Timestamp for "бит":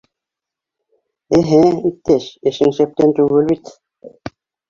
3.53-3.71